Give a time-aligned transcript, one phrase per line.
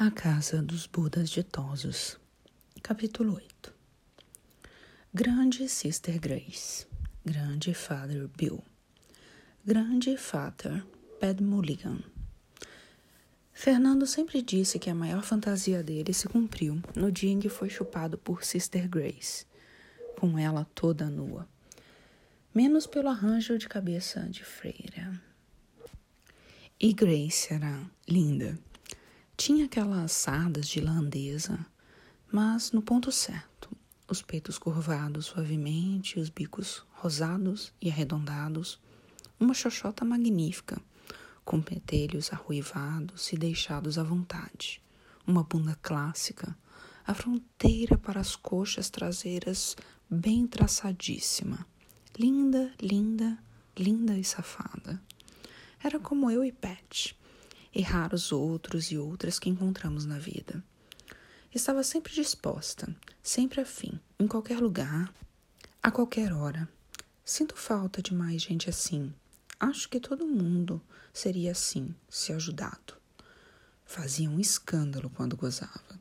[0.00, 2.20] A Casa dos Budas Ditosos,
[2.84, 3.74] capítulo 8
[5.12, 6.86] Grande Sister Grace,
[7.24, 8.62] Grande Father Bill,
[9.66, 10.86] Grande Father
[11.18, 11.98] Ped Mulligan.
[13.52, 17.68] Fernando sempre disse que a maior fantasia dele se cumpriu no dia em que foi
[17.68, 19.46] chupado por Sister Grace,
[20.16, 21.44] com ela toda nua,
[22.54, 25.20] menos pelo arranjo de cabeça de freira.
[26.78, 28.56] E Grace era linda
[29.38, 31.64] tinha aquelas sardas de irlandesa,
[32.30, 33.70] mas no ponto certo.
[34.08, 38.80] Os peitos curvados suavemente, os bicos rosados e arredondados.
[39.38, 40.82] Uma xoxota magnífica,
[41.44, 44.82] com pentelhos arruivados e deixados à vontade.
[45.24, 46.58] Uma bunda clássica,
[47.06, 49.76] a fronteira para as coxas traseiras
[50.10, 51.64] bem traçadíssima.
[52.18, 53.38] Linda, linda,
[53.78, 55.00] linda e safada.
[55.80, 57.16] Era como eu e Pat
[57.78, 60.64] e raros outros e outras que encontramos na vida.
[61.54, 65.14] Estava sempre disposta, sempre afim, em qualquer lugar,
[65.80, 66.68] a qualquer hora.
[67.24, 69.14] Sinto falta de mais gente assim.
[69.60, 72.94] Acho que todo mundo seria assim, se ajudado.
[73.84, 76.00] Fazia um escândalo quando gozava.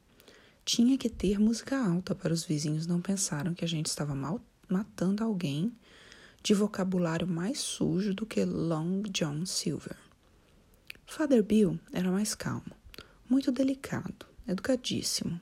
[0.65, 4.41] Tinha que ter música alta para os vizinhos não pensaram que a gente estava mal
[4.67, 5.71] matando alguém
[6.41, 10.06] de vocabulário mais sujo do que Long John Silver.
[11.09, 12.75] Father Bill era mais calmo,
[13.27, 15.39] muito delicado, educadíssimo.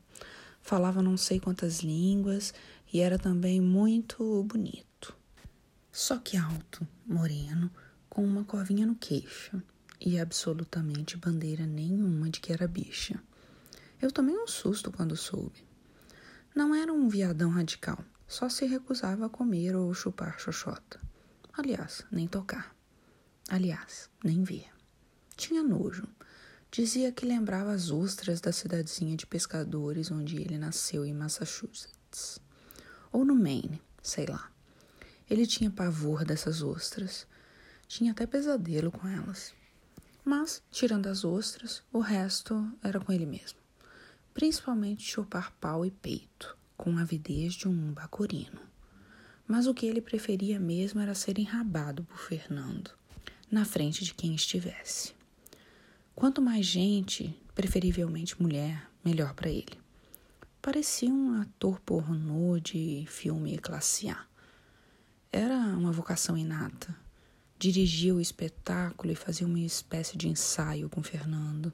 [0.62, 2.54] Falava não sei quantas línguas
[2.94, 5.14] e era também muito bonito.
[5.92, 7.70] Só que alto, moreno,
[8.08, 9.62] com uma covinha no queixo
[10.00, 13.22] e absolutamente bandeira nenhuma de que era bicha.
[14.00, 15.66] Eu tomei um susto quando soube.
[16.56, 21.02] Não era um viadão radical, só se recusava a comer ou chupar xoxota.
[21.52, 22.74] Aliás, nem tocar.
[23.50, 24.75] Aliás, nem ver.
[25.36, 26.08] Tinha nojo.
[26.72, 32.40] Dizia que lembrava as ostras da cidadezinha de pescadores onde ele nasceu em Massachusetts.
[33.12, 34.52] Ou no Maine, sei lá.
[35.30, 37.28] Ele tinha pavor dessas ostras.
[37.88, 39.54] Tinha até pesadelo com elas.
[40.24, 43.60] Mas, tirando as ostras, o resto era com ele mesmo.
[44.34, 48.60] Principalmente chupar pau e peito, com a avidez de um bacorino.
[49.48, 52.92] Mas o que ele preferia mesmo era ser enrabado por Fernando,
[53.52, 55.14] na frente de quem estivesse.
[56.16, 59.78] Quanto mais gente, preferivelmente mulher, melhor para ele.
[60.62, 64.26] Parecia um ator pornô de filme classe A.
[65.30, 66.96] Era uma vocação inata.
[67.60, 71.74] Dirigia o espetáculo e fazia uma espécie de ensaio com Fernando.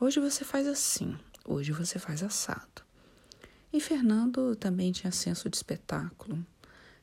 [0.00, 1.14] Hoje você faz assim,
[1.44, 2.82] hoje você faz assado.
[3.70, 6.42] E Fernando também tinha senso de espetáculo.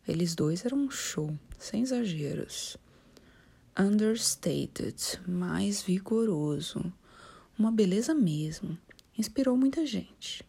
[0.08, 2.76] Eles dois eram um show, sem exageros
[3.78, 4.96] understated,
[5.28, 6.94] mais vigoroso,
[7.58, 8.78] uma beleza mesmo.
[9.18, 10.44] Inspirou muita gente.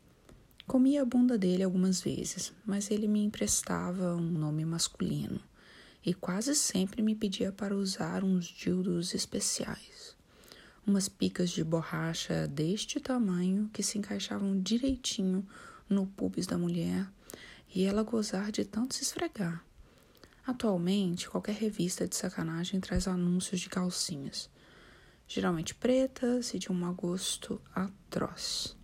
[0.66, 5.40] Comi a bunda dele algumas vezes, mas ele me emprestava um nome masculino
[6.04, 10.16] e quase sempre me pedia para usar uns dildos especiais.
[10.86, 15.46] Umas picas de borracha deste tamanho que se encaixavam direitinho
[15.88, 17.10] no pubis da mulher
[17.74, 19.64] e ela gozar de tanto se esfregar.
[20.50, 24.50] Atualmente, qualquer revista de sacanagem traz anúncios de calcinhas,
[25.28, 28.76] geralmente pretas e de um gosto atroz.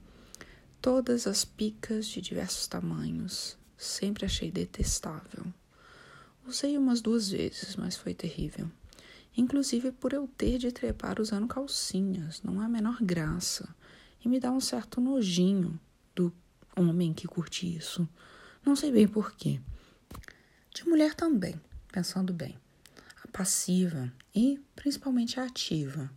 [0.80, 5.44] Todas as picas de diversos tamanhos, sempre achei detestável.
[6.46, 8.70] Usei umas duas vezes, mas foi terrível.
[9.36, 13.68] Inclusive por eu ter de trepar usando calcinhas, não há a menor graça.
[14.24, 15.80] E me dá um certo nojinho
[16.14, 16.32] do
[16.76, 18.08] homem que curte isso.
[18.64, 19.60] Não sei bem porquê.
[20.76, 21.58] De mulher também,
[21.90, 22.54] pensando bem.
[23.24, 26.10] A passiva e principalmente a ativa.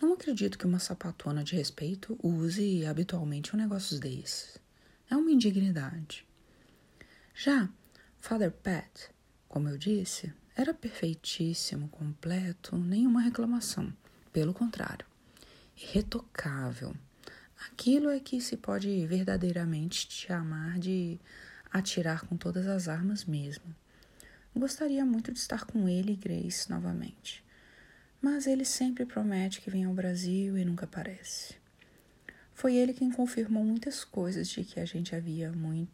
[0.00, 4.58] Não acredito que uma sapatona de respeito use habitualmente um negócio desses.
[5.10, 6.24] É uma indignidade.
[7.34, 7.68] Já
[8.20, 9.10] Father Pat,
[9.48, 13.92] como eu disse, era perfeitíssimo, completo, nenhuma reclamação.
[14.32, 15.04] Pelo contrário,
[15.76, 16.94] irretocável.
[17.66, 21.18] Aquilo é que se pode verdadeiramente chamar de
[21.72, 23.64] atirar com todas as armas mesmo.
[24.54, 27.44] Gostaria muito de estar com ele e Grace novamente,
[28.20, 31.54] mas ele sempre promete que vem ao Brasil e nunca aparece.
[32.52, 35.90] Foi ele quem confirmou muitas coisas de que a gente havia muito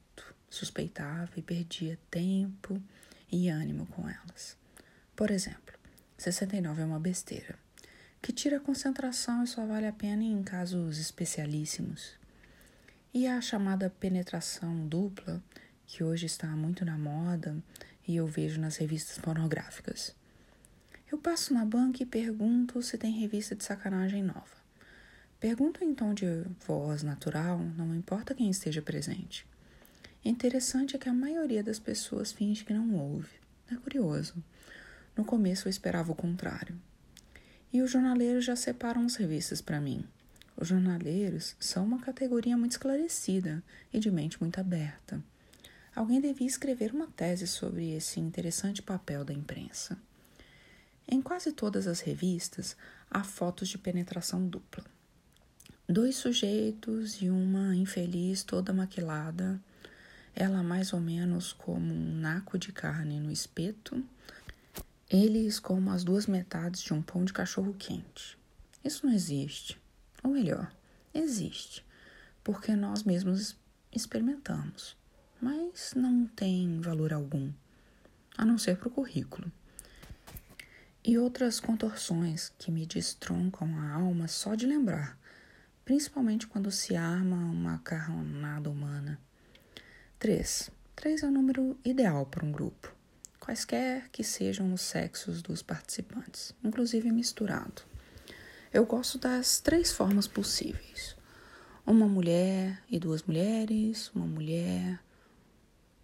[0.49, 2.82] suspeitava e perdia tempo
[3.31, 4.56] e ânimo com elas.
[5.14, 5.75] Por exemplo,
[6.17, 7.58] 69 é uma besteira,
[8.23, 12.14] que tira concentração e só vale a pena em casos especialíssimos.
[13.12, 15.43] E a chamada penetração dupla
[15.86, 17.56] que hoje está muito na moda
[18.06, 20.14] e eu vejo nas revistas pornográficas.
[21.10, 24.56] Eu passo na banca e pergunto se tem revista de sacanagem nova.
[25.38, 26.26] Pergunto em tom de
[26.66, 29.46] voz natural, não importa quem esteja presente.
[30.24, 33.36] Interessante é que a maioria das pessoas finge que não ouve.
[33.70, 34.34] É curioso.
[35.16, 36.76] No começo eu esperava o contrário.
[37.72, 40.04] E os jornaleiros já separam as revistas para mim.
[40.56, 43.62] Os jornaleiros são uma categoria muito esclarecida
[43.92, 45.22] e de mente muito aberta.
[45.96, 49.96] Alguém devia escrever uma tese sobre esse interessante papel da imprensa.
[51.08, 52.76] Em quase todas as revistas
[53.10, 54.84] há fotos de penetração dupla.
[55.88, 59.58] Dois sujeitos e uma infeliz toda maquilada,
[60.34, 64.04] ela mais ou menos como um naco de carne no espeto,
[65.08, 68.37] eles como as duas metades de um pão de cachorro quente.
[68.84, 69.81] Isso não existe.
[70.22, 70.70] Ou melhor,
[71.14, 71.82] existe,
[72.44, 73.56] porque nós mesmos
[73.90, 74.94] experimentamos
[75.40, 77.52] mas não tem valor algum,
[78.36, 79.50] a não ser para o currículo.
[81.04, 85.18] E outras contorções que me destroncam a alma só de lembrar,
[85.84, 89.20] principalmente quando se arma uma carronada humana.
[90.18, 90.70] Três.
[90.96, 92.92] Três é o número ideal para um grupo,
[93.38, 97.82] quaisquer que sejam os sexos dos participantes, inclusive misturado.
[98.72, 101.14] Eu gosto das três formas possíveis:
[101.86, 104.98] uma mulher e duas mulheres, uma mulher,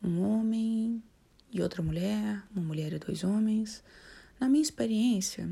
[0.02, 1.02] um homem
[1.52, 3.82] e outra mulher, uma mulher e dois homens.
[4.40, 5.48] Na minha experiência,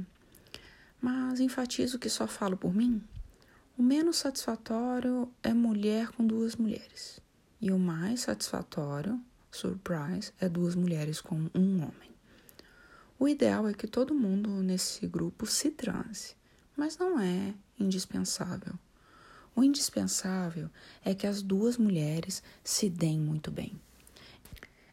[1.01, 3.03] mas enfatizo que só falo por mim,
[3.79, 7.21] o menos satisfatório é mulher com duas mulheres.
[7.61, 9.21] E o mais satisfatório,
[9.51, 12.11] surprise, é duas mulheres com um homem.
[13.19, 16.35] O ideal é que todo mundo nesse grupo se transe,
[16.77, 18.75] mas não é indispensável.
[19.55, 20.71] O indispensável
[21.05, 23.79] é que as duas mulheres se deem muito bem.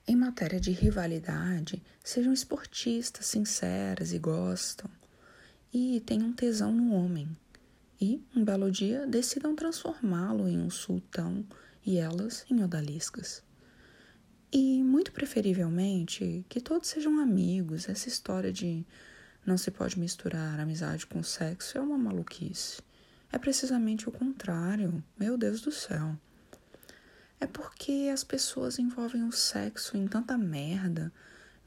[0.09, 4.89] Em matéria de rivalidade, sejam esportistas, sinceras e gostam,
[5.74, 7.27] e tenham tesão no homem.
[8.00, 11.45] E, um belo dia, decidam transformá-lo em um sultão
[11.86, 13.44] e elas em odaliscas.
[14.50, 17.89] E, muito preferivelmente, que todos sejam amigos.
[17.89, 18.86] Essa história de
[19.45, 22.81] não se pode misturar amizade com sexo é uma maluquice.
[23.30, 25.04] É precisamente o contrário.
[25.19, 26.18] Meu Deus do céu
[27.39, 31.12] é porque as pessoas envolvem o sexo em tanta merda,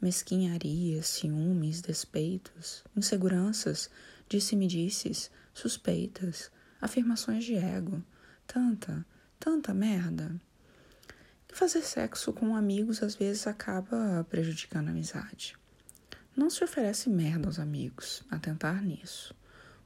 [0.01, 3.89] mesquinharia, ciúmes, despeitos, inseguranças,
[4.29, 6.51] disse-me-disses, suspeitas,
[6.81, 8.03] afirmações de ego,
[8.47, 9.07] tanta,
[9.39, 10.35] tanta merda.
[11.49, 15.57] E fazer sexo com amigos às vezes acaba prejudicando a amizade.
[16.37, 19.35] Não se oferece merda aos amigos, atentar nisso.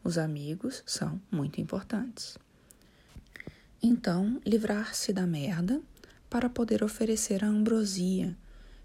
[0.03, 2.39] Os amigos são muito importantes.
[3.87, 5.79] Então, livrar-se da merda
[6.31, 8.35] para poder oferecer a ambrosia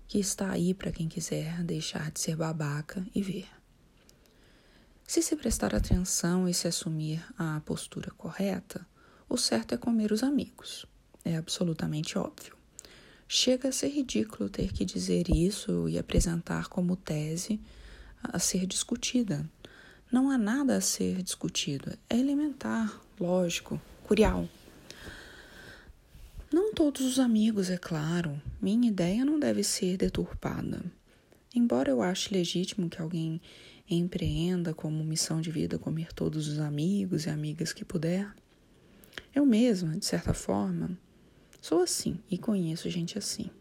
[0.10, 3.48] que está aí para quem quiser deixar de ser babaca e ver.
[5.08, 8.86] Se se prestar atenção e se assumir a postura correta,
[9.30, 10.86] o certo é comer os amigos.
[11.24, 12.58] É absolutamente óbvio.
[13.26, 17.58] Chega a ser ridículo ter que dizer isso e apresentar como tese
[18.22, 19.50] a ser discutida.
[20.12, 21.98] Não há nada a ser discutido.
[22.10, 24.46] É elementar, lógico, curial.
[26.52, 28.42] Não todos os amigos, é claro.
[28.60, 30.84] Minha ideia não deve ser deturpada.
[31.54, 33.40] Embora eu ache legítimo que alguém
[33.88, 38.34] empreenda como missão de vida comer todos os amigos e amigas que puder,
[39.34, 40.98] eu mesma, de certa forma,
[41.62, 43.52] sou assim e conheço gente assim.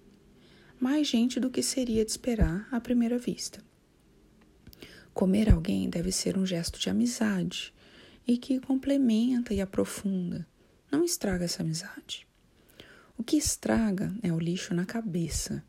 [0.81, 3.63] Mais gente do que seria de esperar à primeira vista.
[5.13, 7.75] Comer alguém deve ser um gesto de amizade
[8.27, 10.47] e que complementa e aprofunda,
[10.91, 12.28] não estraga essa amizade.
[13.19, 15.65] O que estraga é o lixo na cabeça,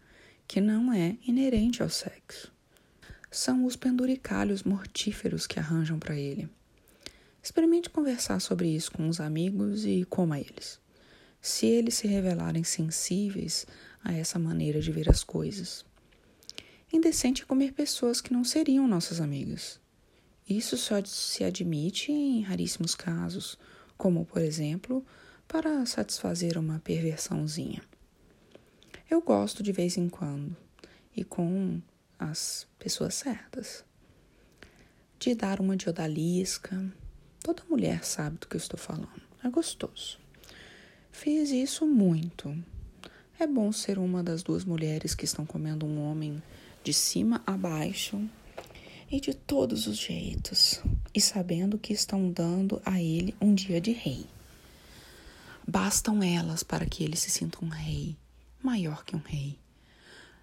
[0.48, 2.54] que não é inerente ao sexo.
[3.32, 6.48] São os penduricalhos mortíferos que arranjam para ele.
[7.42, 10.80] Experimente conversar sobre isso com os amigos e coma eles.
[11.42, 13.66] Se eles se revelarem sensíveis
[14.04, 15.84] a essa maneira de ver as coisas.
[16.94, 19.80] Indecente comer pessoas que não seriam nossas amigas.
[20.48, 23.58] Isso só se admite em raríssimos casos,
[23.98, 25.04] como, por exemplo,
[25.50, 27.82] para satisfazer uma perversãozinha.
[29.10, 30.56] Eu gosto de vez em quando
[31.18, 31.82] e com
[32.20, 33.84] as pessoas certas.
[35.18, 36.80] De dar uma de odalisca.
[37.42, 39.10] Toda mulher sabe do que eu estou falando.
[39.44, 40.20] É gostoso.
[41.12, 42.56] Fiz isso muito.
[43.40, 46.44] É bom ser uma das duas mulheres que estão comendo um homem
[46.84, 48.22] de cima a baixo
[49.10, 50.80] e de todos os jeitos,
[51.12, 54.28] e sabendo que estão dando a ele um dia de rei.
[55.70, 58.18] Bastam elas para que ele se sinta um rei,
[58.60, 59.60] maior que um rei.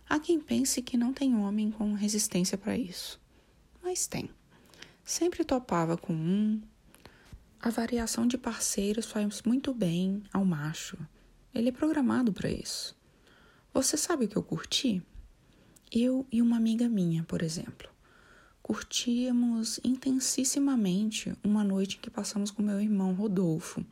[0.08, 3.20] Há quem pense que não tem homem com resistência para isso.
[3.82, 4.30] Mas tem.
[5.04, 6.62] Sempre topava com um,
[7.60, 10.96] A variação de parceiros faz muito bem ao macho.
[11.52, 12.96] Ele é programado para isso.
[13.74, 15.02] Você sabe o que eu curti?
[15.90, 17.88] Eu e uma amiga minha, por exemplo,
[18.62, 23.84] curtíamos intensissimamente uma noite que passamos com meu irmão Rodolfo,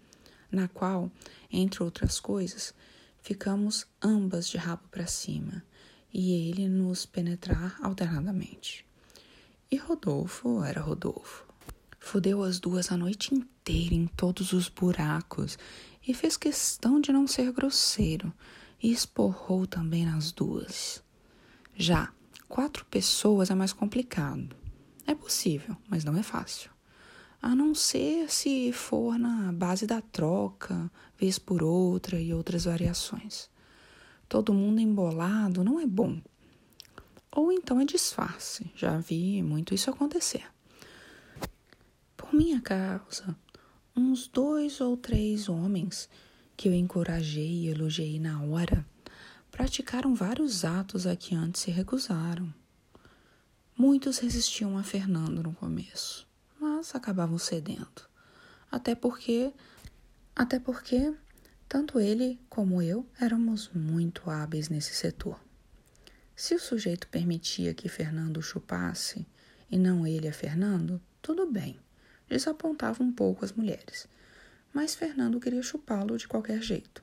[0.54, 1.10] na qual,
[1.50, 2.74] entre outras coisas,
[3.20, 5.62] ficamos ambas de rabo para cima
[6.12, 8.86] e ele nos penetrar alternadamente.
[9.70, 11.44] E Rodolfo era Rodolfo.
[11.98, 15.58] Fudeu as duas a noite inteira em todos os buracos
[16.06, 18.32] e fez questão de não ser grosseiro
[18.82, 21.02] e esporrou também nas duas.
[21.74, 22.12] Já
[22.46, 24.54] quatro pessoas é mais complicado.
[25.06, 26.73] É possível, mas não é fácil.
[27.44, 33.50] A não ser se for na base da troca, vez por outra e outras variações.
[34.26, 36.22] Todo mundo embolado não é bom.
[37.30, 38.72] Ou então é disfarce.
[38.74, 40.42] Já vi muito isso acontecer.
[42.16, 43.36] Por minha causa,
[43.94, 46.08] uns dois ou três homens
[46.56, 48.86] que eu encorajei e elogiei na hora
[49.50, 52.50] praticaram vários atos a que antes se recusaram.
[53.76, 56.26] Muitos resistiam a Fernando no começo,
[56.92, 58.02] acabavam cedendo.
[58.70, 59.52] Até porque,
[60.34, 61.14] até porque
[61.68, 65.40] tanto ele como eu éramos muito hábeis nesse setor.
[66.36, 69.26] Se o sujeito permitia que Fernando chupasse
[69.70, 71.78] e não ele a Fernando, tudo bem
[72.28, 74.08] desapontava um pouco as mulheres.
[74.72, 77.02] Mas Fernando queria chupá-lo de qualquer jeito.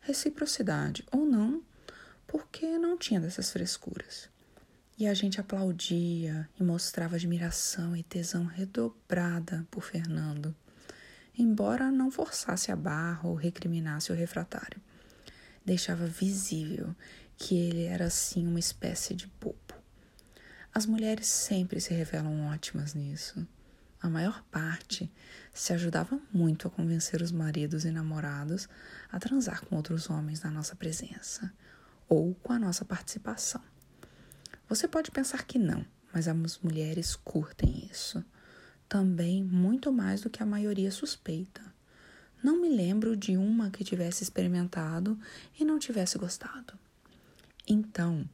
[0.00, 1.62] Reciprocidade ou não,
[2.26, 4.28] porque não tinha dessas frescuras.
[4.98, 10.54] E a gente aplaudia e mostrava admiração e tesão redobrada por Fernando,
[11.38, 14.80] embora não forçasse a barra ou recriminasse o refratário.
[15.64, 16.94] Deixava visível
[17.36, 19.56] que ele era assim uma espécie de bobo.
[20.74, 23.46] As mulheres sempre se revelam ótimas nisso
[24.00, 25.10] a maior parte,
[25.52, 28.68] se ajudava muito a convencer os maridos e namorados
[29.10, 31.52] a transar com outros homens na nossa presença
[32.08, 33.60] ou com a nossa participação.
[34.68, 38.22] Você pode pensar que não, mas as mulheres curtem isso.
[38.86, 41.62] Também muito mais do que a maioria suspeita.
[42.42, 45.18] Não me lembro de uma que tivesse experimentado
[45.58, 46.78] e não tivesse gostado.
[47.66, 48.28] Então,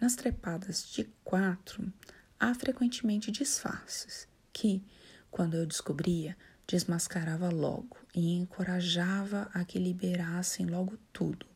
[0.00, 1.92] nas trepadas de quatro,
[2.38, 4.82] há frequentemente disfarces que,
[5.30, 11.46] quando eu descobria, desmascarava logo e encorajava a que liberassem logo tudo,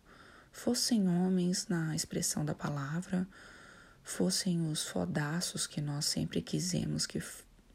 [0.50, 3.28] fossem homens na expressão da palavra,
[4.02, 7.22] fossem os fodaços que nós sempre quisemos que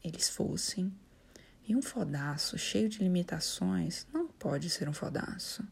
[0.04, 0.92] eles fossem.
[1.66, 5.62] E um fodaço cheio de limitações não pode ser um fodaço.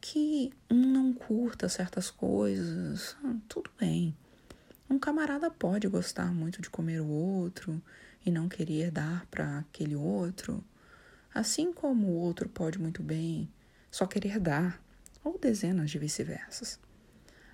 [0.00, 4.16] Que um não curta certas coisas, ah, tudo bem.
[4.88, 7.82] Um camarada pode gostar muito de comer o outro
[8.24, 10.62] e não querer dar para aquele outro,
[11.34, 13.48] assim como o outro pode muito bem
[13.90, 14.80] só querer dar,
[15.24, 16.78] ou dezenas de vice-versas.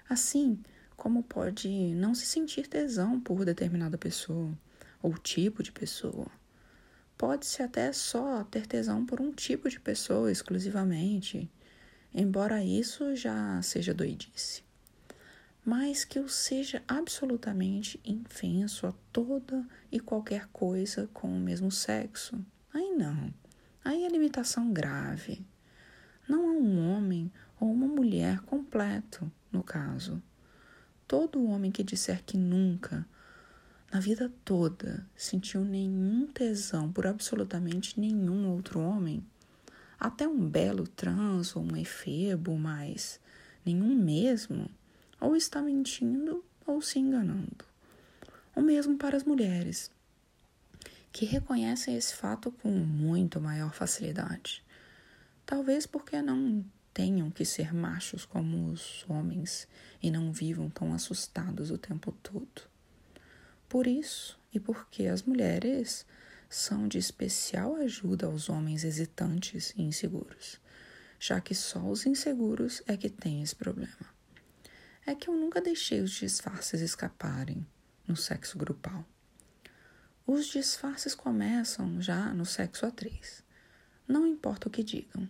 [0.09, 0.61] Assim
[1.03, 4.57] como pode não se sentir tesão por determinada pessoa
[5.03, 6.29] ou tipo de pessoa.
[7.19, 11.51] Pode-se até só ter tesão por um tipo de pessoa exclusivamente,
[12.15, 14.63] embora isso já seja doidice
[15.65, 22.45] mas que eu seja absolutamente infenso a toda e qualquer coisa com o mesmo sexo.
[22.75, 23.33] Aí não.
[23.85, 25.47] Aí é limitação grave.
[26.29, 30.21] Não há um homem ou uma mulher completo, no caso.
[31.13, 33.07] Todo homem que disser que nunca,
[33.93, 39.23] na vida toda, sentiu nenhum tesão por absolutamente nenhum outro homem,
[40.01, 43.21] até um belo trans ou um efebo, mas
[43.63, 44.71] nenhum mesmo
[45.21, 47.67] ou está mentindo ou se enganando.
[48.57, 49.91] O mesmo para as mulheres,
[51.13, 54.65] que reconhecem esse fato com muito maior facilidade.
[55.45, 59.67] Talvez porque não tenham que ser machos como os homens
[60.03, 62.63] e não vivam tão assustados o tempo todo.
[63.69, 66.05] Por isso, e porque as mulheres
[66.49, 70.61] são de especial ajuda aos homens hesitantes e inseguros,
[71.19, 74.13] já que só os inseguros é que têm esse problema
[75.05, 77.67] é que eu nunca deixei os disfarces escaparem
[78.07, 79.05] no sexo grupal.
[80.27, 83.43] Os disfarces começam já no sexo a três.
[84.07, 85.29] Não importa o que digam.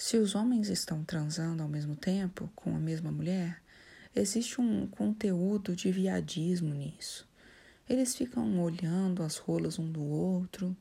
[0.00, 3.60] Se os homens estão transando ao mesmo tempo com a mesma mulher,
[4.14, 7.28] existe um conteúdo de viadismo nisso.
[7.88, 10.76] Eles ficam olhando as rolas um do outro,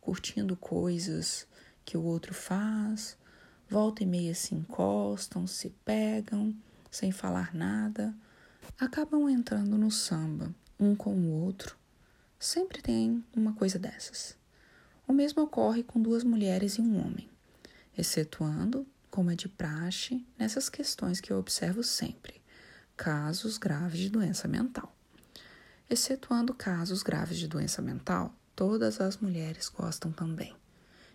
[0.00, 1.46] curtindo coisas
[1.84, 3.16] que o outro faz,
[3.70, 6.52] volta e meia se encostam, se pegam
[6.90, 8.12] sem falar nada,
[8.80, 11.76] acabam entrando no samba, um com o outro.
[12.36, 14.36] Sempre tem uma coisa dessas.
[15.06, 17.30] O mesmo ocorre com duas mulheres e um homem,
[17.96, 22.42] excetuando, como é de praxe, nessas questões que eu observo sempre,
[22.96, 24.94] casos graves de doença mental.
[25.88, 30.54] Excetuando casos graves de doença mental, todas as mulheres gostam também,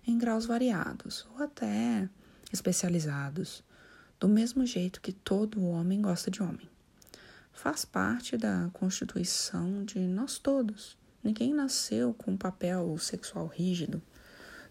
[0.08, 2.10] em graus variados ou até
[2.52, 3.64] especializados,
[4.20, 6.70] do mesmo jeito que todo homem gosta de homem.
[7.52, 10.98] Faz parte da constituição de nós todos.
[11.24, 14.02] Ninguém nasceu com um papel sexual rígido.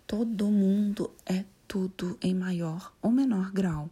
[0.07, 3.89] Todo mundo é tudo em maior ou menor grau.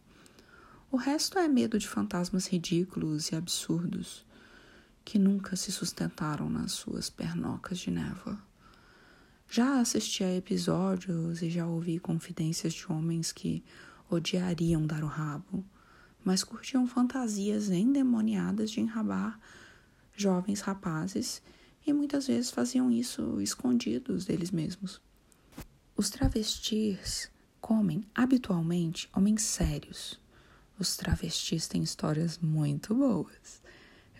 [0.91, 4.27] O resto é medo de fantasmas ridículos e absurdos
[5.05, 8.37] que nunca se sustentaram nas suas pernocas de névoa.
[9.49, 13.63] Já assisti a episódios e já ouvi confidências de homens que
[14.11, 15.65] odiariam dar o rabo,
[16.25, 19.39] mas curtiam fantasias endemoniadas de enrabar
[20.17, 21.41] jovens rapazes
[21.87, 25.01] e muitas vezes faziam isso escondidos deles mesmos.
[25.97, 30.21] Os travestis comem habitualmente homens sérios.
[30.79, 33.61] Os travestis têm histórias muito boas.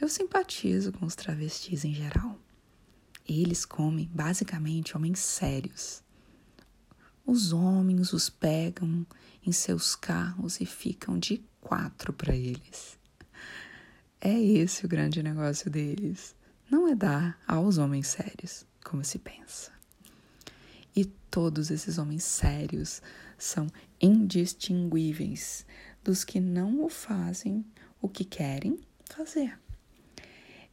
[0.01, 2.39] Eu simpatizo com os travestis em geral.
[3.27, 6.03] Eles comem basicamente homens sérios.
[7.27, 9.07] Os homens os pegam
[9.45, 12.99] em seus carros e ficam de quatro para eles.
[14.21, 16.35] É esse o grande negócio deles.
[16.71, 19.71] Não é dar aos homens sérios, como se pensa.
[20.95, 23.01] E todos esses homens sérios
[23.39, 23.69] são
[24.01, 25.65] indistinguíveis
[26.03, 27.65] dos que não o fazem
[28.03, 29.59] o que querem fazer.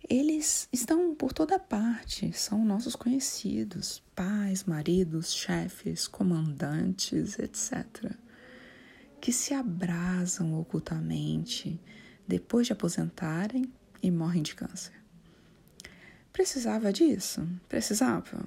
[0.08, 8.12] Eles estão por toda parte, são nossos conhecidos, pais, maridos, chefes, comandantes, etc.,
[9.20, 11.82] que se abrasam ocultamente
[12.28, 14.94] depois de aposentarem e morrem de câncer.
[16.32, 17.48] Precisava disso?
[17.68, 18.46] Precisava?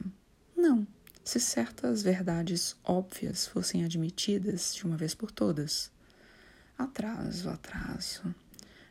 [0.57, 0.87] Não,
[1.29, 5.93] se certas verdades óbvias fossem admitidas de uma vez por todas.
[6.79, 8.35] Atraso, atraso.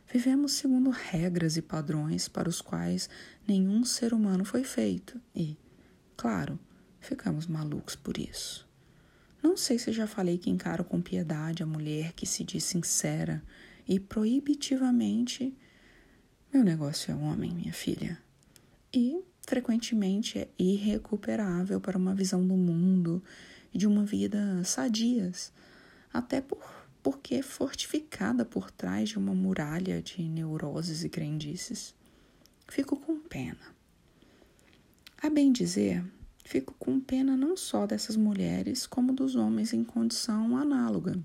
[0.06, 3.10] Vivemos segundo regras e padrões para os quais
[3.44, 5.56] nenhum ser humano foi feito e,
[6.16, 6.56] claro,
[7.00, 8.64] ficamos malucos por isso.
[9.42, 13.42] Não sei se já falei que encaro com piedade a mulher que se diz sincera
[13.84, 15.52] e proibitivamente:
[16.54, 18.16] meu negócio é homem, minha filha.
[18.94, 23.22] E frequentemente é irrecuperável para uma visão do mundo
[23.72, 25.50] e de uma vida sadias,
[26.12, 31.94] até por porque é fortificada por trás de uma muralha de neuroses e crendices.
[32.66, 33.74] Fico com pena.
[35.22, 36.04] A bem dizer,
[36.44, 41.18] fico com pena não só dessas mulheres, como dos homens em condição análoga.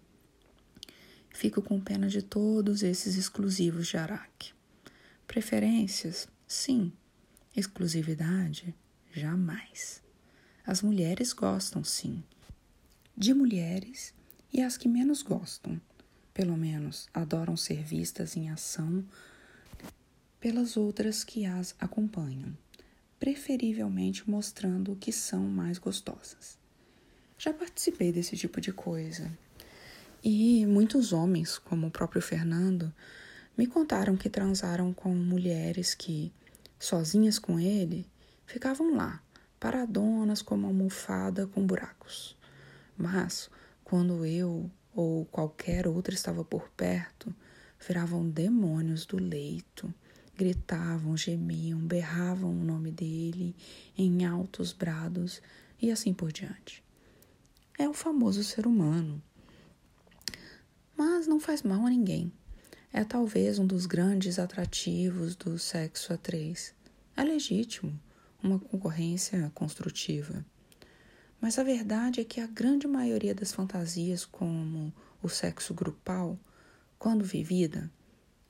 [1.30, 4.54] Fico com pena de todos esses exclusivos de Araque.
[5.28, 6.30] Preferências?
[6.48, 6.94] Sim.
[7.56, 8.74] Exclusividade?
[9.14, 10.02] Jamais.
[10.66, 12.24] As mulheres gostam, sim,
[13.16, 14.14] de mulheres
[14.52, 15.80] e as que menos gostam,
[16.34, 19.06] pelo menos adoram ser vistas em ação
[20.40, 22.58] pelas outras que as acompanham,
[23.20, 26.58] preferivelmente mostrando que são mais gostosas.
[27.38, 29.32] Já participei desse tipo de coisa.
[30.24, 32.94] E muitos homens, como o próprio Fernando,
[33.58, 36.32] me contaram que transaram com mulheres que,
[36.84, 38.06] sozinhas com ele,
[38.46, 39.24] ficavam lá,
[39.60, 42.36] paradonas como almofada com buracos.
[42.98, 43.50] Mas
[43.84, 47.34] quando eu ou qualquer outra estava por perto,
[47.80, 49.94] viravam demônios do leito,
[50.36, 53.56] gritavam, gemiam, berravam o nome dele
[53.98, 55.42] em altos brados
[55.82, 56.84] e assim por diante.
[57.80, 59.22] É o famoso ser humano.
[60.96, 62.32] Mas não faz mal a ninguém.
[62.96, 66.76] É talvez um dos grandes atrativos do sexo a três.
[67.18, 68.00] É legítimo,
[68.42, 70.46] uma concorrência construtiva.
[71.42, 76.38] Mas a verdade é que a grande maioria das fantasias, como o sexo grupal,
[77.00, 77.92] quando vivida,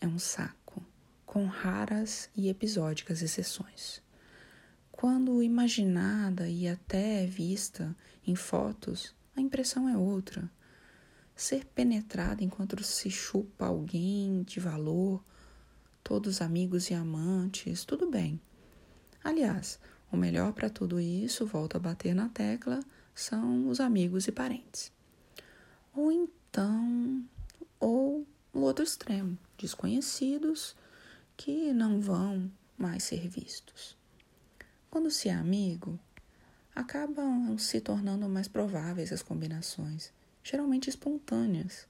[0.02, 0.86] é um saco,
[1.26, 4.02] com raras e episódicas exceções.
[4.92, 7.96] Quando imaginada e até vista
[8.28, 10.52] em fotos, a impressão é outra.
[11.44, 15.22] Ser penetrada enquanto se chupa alguém de valor,
[16.02, 18.40] todos amigos e amantes, tudo bem.
[19.22, 19.78] Aliás,
[20.10, 22.80] o melhor para tudo isso, volto a bater na tecla,
[23.14, 24.90] são os amigos e parentes.
[25.94, 27.26] Ou então,
[27.78, 30.78] ou o outro extremo, desconhecidos
[31.36, 33.98] que não vão mais ser vistos.
[34.90, 36.00] Quando se é amigo,
[36.74, 40.10] acabam se tornando mais prováveis as combinações,
[40.44, 41.88] geralmente espontâneas,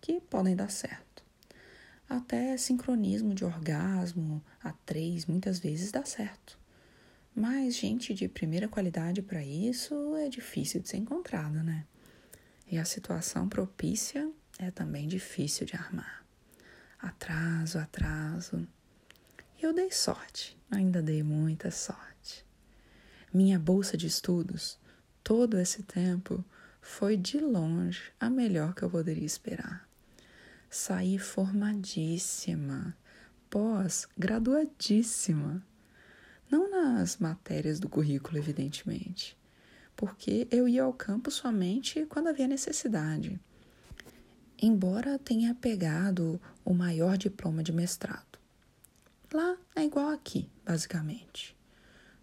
[0.00, 1.24] que podem dar certo.
[2.08, 6.56] Até sincronismo de orgasmo a três muitas vezes dá certo
[7.34, 11.84] Mas gente de primeira qualidade para isso é difícil de ser encontrado, né?
[12.70, 16.24] E a situação propícia é também difícil de armar.
[16.98, 18.66] Atraso, atraso.
[19.60, 22.44] E eu dei sorte, ainda dei muita sorte.
[23.32, 24.78] Minha bolsa de estudos,
[25.22, 26.44] todo esse tempo,
[26.86, 29.86] foi de longe a melhor que eu poderia esperar.
[30.70, 32.96] Saí formadíssima,
[33.50, 35.66] pós-graduadíssima.
[36.48, 39.36] Não nas matérias do currículo, evidentemente,
[39.96, 43.40] porque eu ia ao campo somente quando havia necessidade.
[44.62, 48.38] Embora tenha pegado o maior diploma de mestrado.
[49.34, 51.55] Lá é igual aqui, basicamente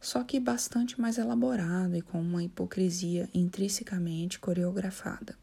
[0.04, 5.38] só que bastante mais elaborado e com uma hipocrisia intrinsecamente coreografada,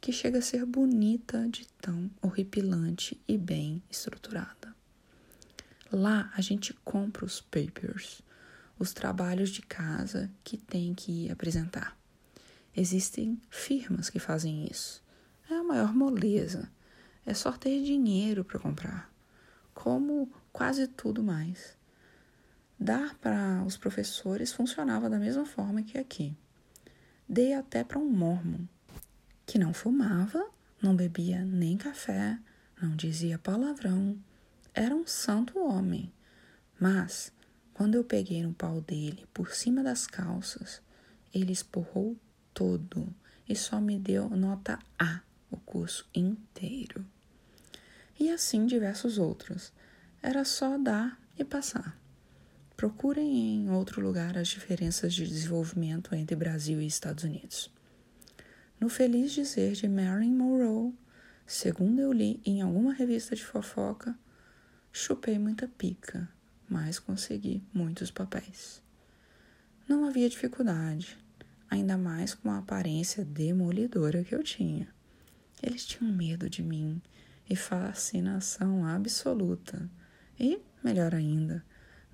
[0.00, 4.74] que chega a ser bonita de tão horripilante e bem estruturada.
[5.92, 8.22] Lá a gente compra os papers,
[8.78, 11.94] os trabalhos de casa que tem que apresentar.
[12.74, 15.02] Existem firmas que fazem isso.
[15.50, 16.66] É a maior moleza.
[17.26, 19.12] É só ter dinheiro para comprar.
[19.74, 21.76] Como quase tudo mais
[22.82, 26.36] dar para os professores funcionava da mesma forma que aqui.
[27.28, 28.66] Dei até para um mormon,
[29.46, 30.44] que não fumava,
[30.82, 32.38] não bebia nem café,
[32.80, 34.18] não dizia palavrão,
[34.74, 36.12] era um santo homem.
[36.78, 37.32] Mas,
[37.72, 40.82] quando eu peguei no pau dele por cima das calças,
[41.32, 42.16] ele esporrou
[42.52, 43.14] todo
[43.48, 47.04] e só me deu nota A o curso inteiro.
[48.18, 49.72] E assim diversos outros.
[50.22, 52.01] Era só dar e passar.
[52.82, 57.72] Procurem em outro lugar as diferenças de desenvolvimento entre Brasil e Estados Unidos.
[58.80, 60.92] No feliz dizer de Marilyn Monroe,
[61.46, 64.18] segundo eu li em alguma revista de fofoca,
[64.92, 66.28] chupei muita pica,
[66.68, 68.82] mas consegui muitos papéis.
[69.88, 71.16] Não havia dificuldade,
[71.70, 74.92] ainda mais com a aparência demolidora que eu tinha.
[75.62, 77.00] Eles tinham medo de mim
[77.48, 79.88] e fascinação absoluta.
[80.36, 81.64] E, melhor ainda,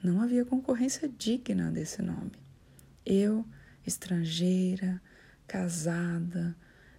[0.02, 2.32] não havia concorrência digna desse nome.
[3.04, 3.44] Eu,
[3.87, 5.02] estrangeira,
[5.46, 6.56] casada,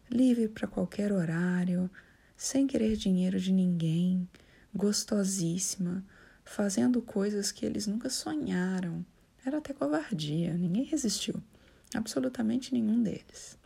[0.10, 1.90] livre para qualquer horário,
[2.36, 4.28] sem querer dinheiro de ninguém,
[4.74, 6.04] gostosíssima,
[6.44, 9.06] fazendo coisas que eles nunca sonharam.
[9.46, 11.42] Era até covardia, ninguém resistiu,
[11.94, 13.58] absolutamente nenhum deles.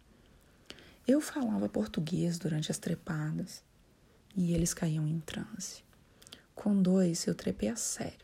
[1.07, 3.63] Eu falava português durante as trepadas
[4.35, 5.83] e eles caíam em transe.
[6.53, 8.22] Com dois eu trepei a sério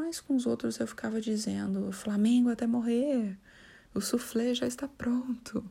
[0.00, 3.38] mas com os outros eu ficava dizendo: Flamengo até morrer,
[3.94, 5.62] o soufflé já está pronto,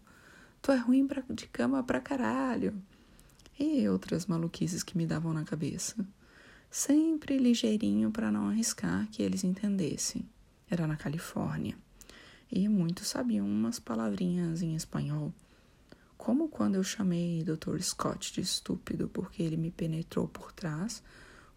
[0.61, 2.79] tu é ruim pra, de cama pra caralho.
[3.59, 5.95] E outras maluquices que me davam na cabeça.
[6.69, 10.29] Sempre ligeirinho para não arriscar que eles entendessem.
[10.69, 11.75] Era na Califórnia.
[12.51, 15.33] E muitos sabiam umas palavrinhas em espanhol.
[16.17, 17.81] Como quando eu chamei Dr.
[17.81, 21.03] Scott de estúpido porque ele me penetrou por trás,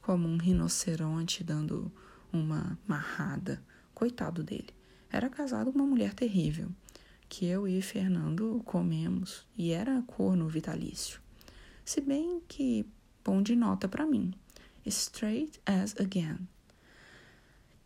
[0.00, 1.92] como um rinoceronte dando
[2.32, 3.62] uma marrada.
[3.94, 4.70] Coitado dele.
[5.10, 6.68] Era casado com uma mulher terrível,
[7.28, 11.20] que eu e Fernando comemos, e era corno vitalício.
[11.84, 12.86] Se bem que
[13.24, 14.32] bom de nota para mim.
[14.84, 16.48] Straight as again.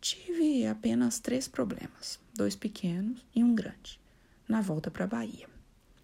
[0.00, 4.00] Tive apenas três problemas, dois pequenos e um grande,
[4.48, 5.48] na volta para a Bahia.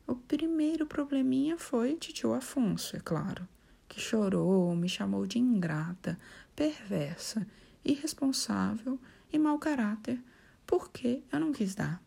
[0.07, 3.49] O primeiro probleminha foi tio Afonso, é claro,
[3.89, 6.19] que chorou, me chamou de ingrata,
[6.57, 7.47] perversa
[7.85, 8.99] irresponsável
[9.33, 10.23] e mau caráter,
[10.67, 12.03] porque eu não quis dar.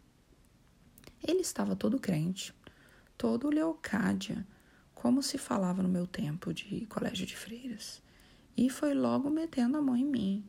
[1.27, 2.53] Ele estava todo crente,
[3.17, 4.45] todo Leocádia,
[4.93, 8.01] como se falava no meu tempo de colégio de freiras,
[8.55, 10.45] e foi logo metendo a mão em mim,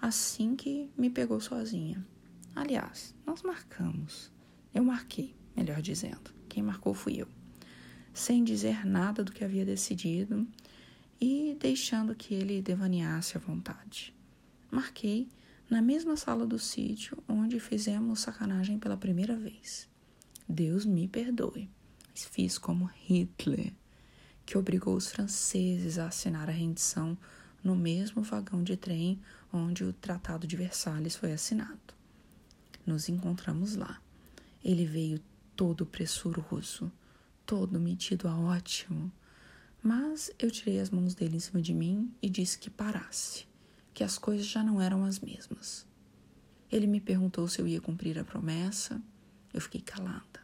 [0.00, 2.06] assim que me pegou sozinha.
[2.54, 4.32] Aliás, nós marcamos.
[4.74, 6.32] Eu marquei, melhor dizendo.
[6.48, 7.28] Quem marcou fui eu.
[8.12, 10.46] Sem dizer nada do que havia decidido
[11.20, 14.14] e deixando que ele devaneasse à vontade.
[14.70, 15.28] Marquei
[15.70, 19.88] na mesma sala do sítio onde fizemos sacanagem pela primeira vez.
[20.46, 21.70] Deus me perdoe,
[22.10, 23.72] mas fiz como Hitler,
[24.44, 27.16] que obrigou os franceses a assinar a rendição
[27.64, 29.18] no mesmo vagão de trem
[29.50, 31.94] onde o Tratado de Versalhes foi assinado.
[32.86, 34.00] Nos encontramos lá.
[34.62, 35.18] Ele veio
[35.56, 36.92] todo pressuroso,
[37.46, 39.10] todo metido a ótimo,
[39.82, 43.47] mas eu tirei as mãos dele em cima de mim e disse que parasse
[43.98, 45.84] que as coisas já não eram as mesmas.
[46.70, 49.02] Ele me perguntou se eu ia cumprir a promessa.
[49.52, 50.40] Eu fiquei calada.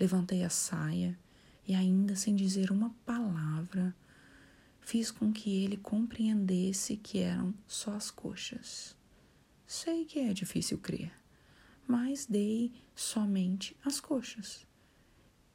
[0.00, 1.16] Levantei a saia
[1.64, 3.94] e, ainda sem dizer uma palavra,
[4.80, 8.96] fiz com que ele compreendesse que eram só as coxas.
[9.64, 11.12] Sei que é difícil crer,
[11.86, 14.66] mas dei somente as coxas,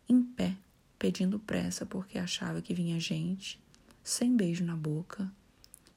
[0.08, 0.56] em pé,
[0.98, 3.62] pedindo pressa porque achava que vinha gente,
[4.02, 5.30] sem beijo na boca,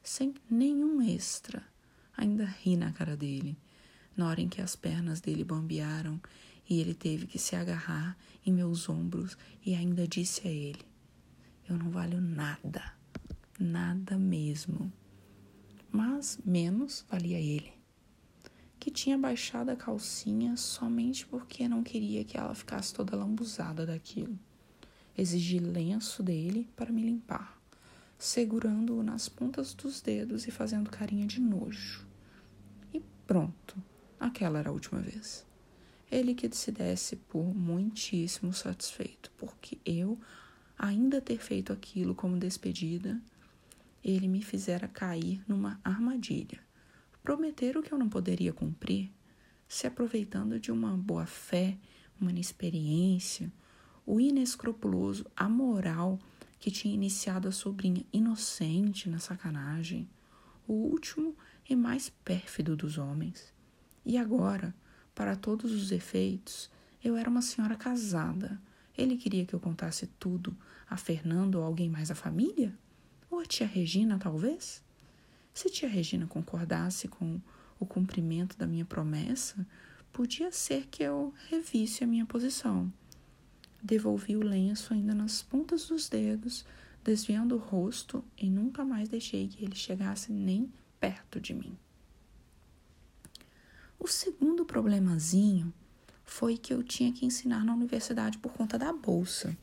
[0.07, 1.63] sem nenhum extra.
[2.17, 3.59] Ainda ri na cara dele,
[4.17, 6.21] na hora em que as pernas dele bambearam
[6.69, 10.85] e ele teve que se agarrar em meus ombros e ainda disse a ele:
[11.69, 12.95] Eu não valho nada,
[13.59, 14.93] nada mesmo.
[15.91, 17.73] Mas menos valia ele,
[18.79, 24.39] que tinha baixado a calcinha somente porque não queria que ela ficasse toda lambuzada daquilo.
[25.19, 27.56] Exigi lenço dele para me limpar
[28.19, 32.07] segurando-o nas pontas dos dedos e fazendo carinha de nojo.
[32.93, 33.77] E pronto,
[34.19, 35.47] aquela era a última vez.
[36.11, 40.19] Ele que se desse por muitíssimo satisfeito, porque eu,
[40.79, 43.21] ainda ter feito aquilo como despedida,
[44.03, 46.61] ele me fizera cair numa armadilha.
[47.23, 49.11] Prometer o que eu não poderia cumprir,
[49.69, 51.77] se aproveitando de uma boa fé,
[52.21, 53.53] uma inexperiência,
[54.07, 56.21] o inescrupuloso, amoral
[56.59, 60.09] que tinha iniciado a sobrinha inocente na sacanagem,
[60.67, 61.37] o último
[61.69, 63.53] e mais pérfido dos homens.
[64.05, 64.75] E agora,
[65.15, 66.71] para todos os efeitos,
[67.03, 68.61] eu era uma senhora casada.
[68.97, 70.57] Ele queria que eu contasse tudo
[70.89, 72.77] a Fernando ou alguém mais da família?
[73.31, 74.83] Ou a tia Regina, talvez?
[75.53, 77.41] Se tia Regina concordasse com
[77.79, 79.67] o cumprimento da minha promessa,
[80.13, 82.93] podia ser que eu revisse a minha posição
[83.87, 86.67] Devolvi o lenço ainda nas pontas dos dedos,
[87.05, 90.69] desviando o rosto e nunca mais deixei que ele chegasse nem
[90.99, 91.79] perto de mim.
[93.97, 95.73] O segundo problemazinho
[96.25, 99.57] foi que eu tinha que ensinar na universidade por conta da bolsa,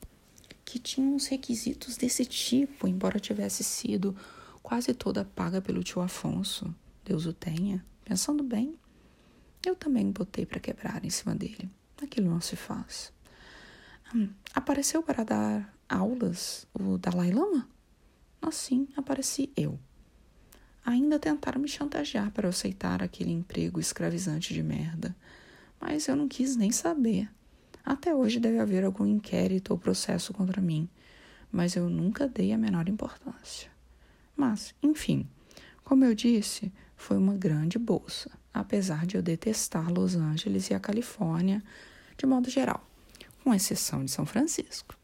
[0.63, 4.15] que tinha uns requisitos desse tipo, embora tivesse sido
[4.61, 7.85] quase toda paga pelo tio Afonso, Deus o tenha.
[8.05, 8.79] Pensando bem,
[9.65, 11.69] eu também botei para quebrar em cima dele.
[12.01, 13.11] Aquilo não se faz.
[14.15, 17.67] Hum, apareceu para dar aulas o Dalai Lama?
[18.39, 19.79] Assim apareci eu.
[20.85, 25.15] Ainda tentaram me chantagear para eu aceitar aquele emprego escravizante de merda,
[25.81, 27.27] mas eu não quis nem saber.
[27.83, 30.87] Até hoje deve haver algum inquérito ou processo contra mim,
[31.51, 33.71] mas eu nunca dei a menor importância.
[34.37, 35.27] Mas, enfim,
[35.83, 40.79] como eu disse, foi uma grande bolsa, apesar de eu detestar Los Angeles e a
[40.79, 41.63] Califórnia
[42.15, 42.92] de modo geral
[43.43, 44.97] com exceção de São Francisco.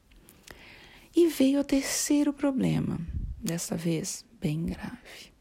[1.16, 3.00] E veio o terceiro problema,
[3.38, 5.34] dessa vez bem grave.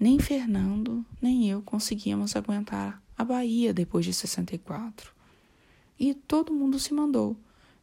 [0.00, 5.12] Nem Fernando nem eu conseguíamos aguentar a Bahia depois de 64.
[5.98, 7.36] E todo mundo se mandou,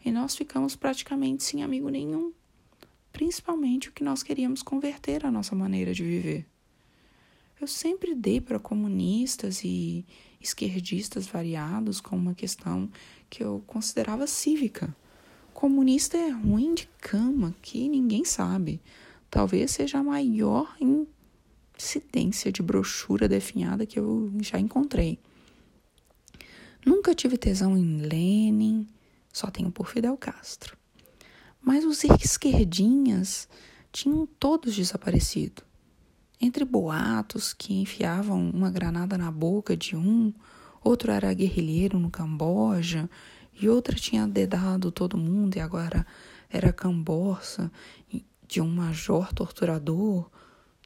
[0.04, 2.32] e nós ficamos praticamente sem amigo nenhum,
[3.12, 6.48] principalmente o que nós queríamos converter a nossa maneira de viver.
[7.60, 10.06] Eu sempre dei para comunistas e
[10.41, 12.89] esquerdistas variados como uma questão
[13.30, 14.96] que eu considerava cívica.
[15.54, 18.82] Comunista é ruim de cama, que ninguém sabe.
[19.30, 20.76] Talvez seja a maior
[21.78, 25.18] incidência de brochura definhada que eu já encontrei.
[26.86, 28.86] Nunca tive tesão em Lenin,
[29.32, 30.78] só tenho por Fidel Castro.
[31.62, 33.48] Mas os esquerdinhas
[33.91, 35.63] tinham todos desaparecido.
[36.39, 40.34] Entre boatos que enfiavam uma granada na boca de um,
[40.84, 43.10] outro era guerrilheiro no Camboja,
[43.60, 46.06] e outra tinha dedado todo mundo e agora
[46.50, 47.71] era camborça
[48.48, 50.30] de um major torturador.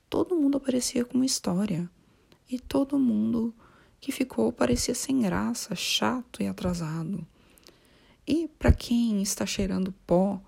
[0.10, 1.90] Todo mundo aparecia com uma história.
[2.50, 3.54] E todo mundo
[4.00, 7.26] que ficou parecia sem graça, chato e atrasado.
[8.26, 10.40] E para quem está cheirando pó,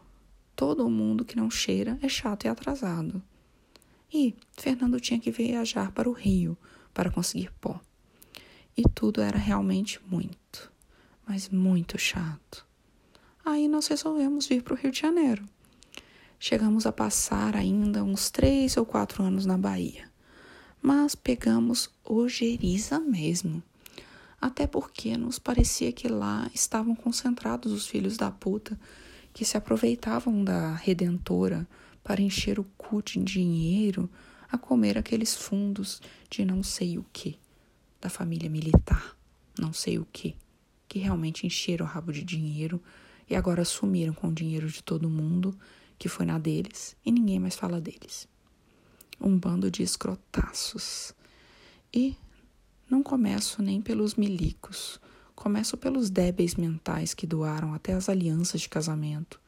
[0.55, 3.21] todo mundo que não cheira é chato e atrasado.
[4.13, 6.58] E Fernando tinha que viajar para o Rio
[6.93, 7.80] para conseguir pó.
[8.76, 10.71] E tudo era realmente muito,
[11.28, 12.65] mas muito chato.
[13.43, 15.43] Aí nós resolvemos vir para o Rio de Janeiro.
[16.39, 20.10] Chegamos a passar ainda uns três ou quatro anos na Bahia,
[20.82, 23.62] mas pegamos ojeriza mesmo.
[24.41, 28.78] Até porque nos parecia que lá estavam concentrados os filhos da puta
[29.34, 31.67] que se aproveitavam da redentora
[32.03, 34.09] para encher o cu de dinheiro
[34.51, 37.39] a comer aqueles fundos de não sei o que
[38.01, 39.15] da família militar,
[39.57, 40.35] não sei o que,
[40.87, 42.81] que realmente encheram o rabo de dinheiro
[43.29, 45.57] e agora sumiram com o dinheiro de todo mundo,
[45.97, 48.27] que foi na deles, e ninguém mais fala deles.
[49.19, 51.13] Um bando de escrotaços.
[51.93, 52.17] E
[52.89, 54.99] não começo nem pelos milicos,
[55.33, 59.40] começo pelos débeis mentais que doaram até as alianças de casamento.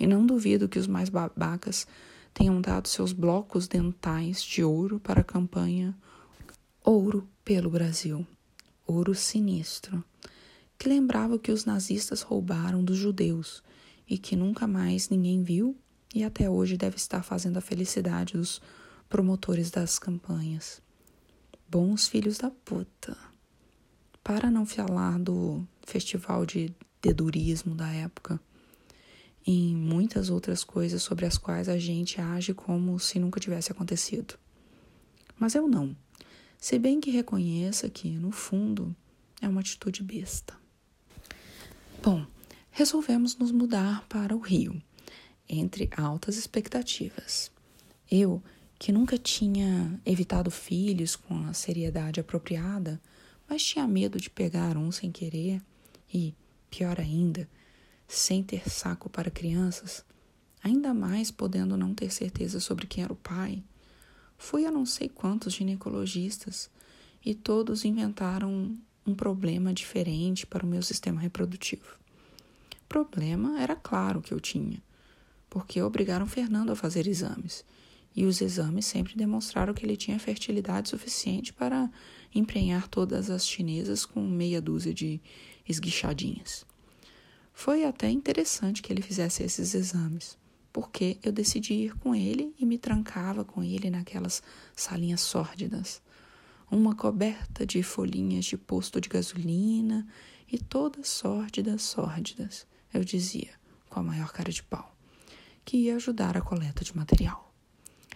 [0.00, 1.86] E não duvido que os mais babacas
[2.34, 5.94] tenham dado seus blocos dentais de ouro para a campanha
[6.82, 8.26] Ouro pelo Brasil.
[8.86, 10.02] ouro sinistro,
[10.78, 13.62] que lembrava que os nazistas roubaram dos judeus
[14.08, 15.76] e que nunca mais ninguém viu
[16.14, 18.62] e até hoje deve estar fazendo a felicidade dos
[19.10, 20.80] promotores das campanhas.
[21.68, 23.16] Bons filhos da puta.
[24.24, 28.40] Para não falar do festival de dedurismo da época,
[29.50, 34.34] em muitas outras coisas sobre as quais a gente age como se nunca tivesse acontecido.
[35.38, 35.96] Mas eu não.
[36.58, 38.94] Se bem que reconheça que, no fundo,
[39.40, 40.54] é uma atitude besta.
[42.02, 42.24] Bom,
[42.70, 44.80] resolvemos nos mudar para o Rio,
[45.48, 47.50] entre altas expectativas.
[48.10, 48.42] Eu,
[48.78, 53.00] que nunca tinha evitado filhos com a seriedade apropriada,
[53.48, 55.60] mas tinha medo de pegar um sem querer
[56.12, 56.34] e,
[56.70, 57.48] pior ainda,
[58.10, 60.04] sem ter saco para crianças,
[60.64, 63.62] ainda mais podendo não ter certeza sobre quem era o pai.
[64.36, 66.68] Fui a não sei quantos ginecologistas
[67.24, 71.96] e todos inventaram um problema diferente para o meu sistema reprodutivo.
[72.88, 74.82] Problema era claro que eu tinha,
[75.48, 77.64] porque obrigaram Fernando a fazer exames,
[78.16, 81.88] e os exames sempre demonstraram que ele tinha fertilidade suficiente para
[82.34, 85.20] emprenhar todas as chinesas com meia dúzia de
[85.68, 86.68] esguichadinhas.
[87.62, 90.38] Foi até interessante que ele fizesse esses exames,
[90.72, 94.42] porque eu decidi ir com ele e me trancava com ele naquelas
[94.74, 96.00] salinhas sórdidas.
[96.70, 100.08] Uma coberta de folhinhas de posto de gasolina
[100.50, 103.50] e todas sórdidas, sórdidas, eu dizia,
[103.90, 104.96] com a maior cara de pau,
[105.62, 107.52] que ia ajudar a coleta de material.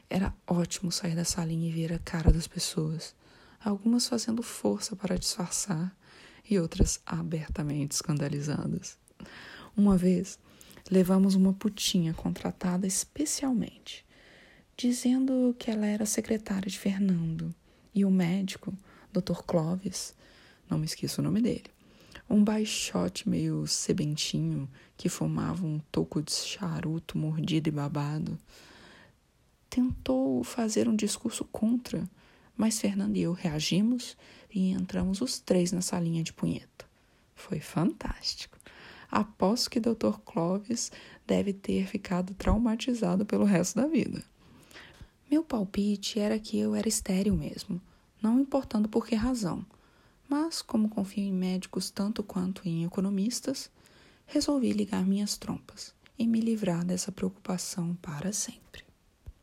[0.08, 3.14] Era ótimo sair da salinha e ver a cara das pessoas,
[3.62, 5.94] algumas fazendo força para disfarçar
[6.48, 9.03] e outras abertamente escandalizadas.
[9.76, 10.38] Uma vez,
[10.90, 14.04] levamos uma putinha contratada especialmente,
[14.76, 17.54] dizendo que ela era secretária de Fernando,
[17.94, 18.72] e o médico,
[19.12, 19.42] Dr.
[19.46, 20.14] Clovis,
[20.68, 21.70] não me esqueço o nome dele,
[22.28, 28.38] um baixote meio sebentinho que fumava um toco de charuto mordido e babado,
[29.68, 32.08] tentou fazer um discurso contra,
[32.56, 34.16] mas Fernando e eu reagimos
[34.52, 36.86] e entramos os três na salinha de punheta.
[37.34, 38.53] Foi fantástico.
[39.14, 40.18] Aposto que Dr.
[40.24, 40.90] Clovis
[41.24, 44.24] deve ter ficado traumatizado pelo resto da vida.
[45.30, 47.80] Meu palpite era que eu era estéril mesmo,
[48.20, 49.64] não importando por que razão.
[50.28, 53.70] Mas, como confio em médicos tanto quanto em economistas,
[54.26, 58.83] resolvi ligar minhas trompas e me livrar dessa preocupação para sempre.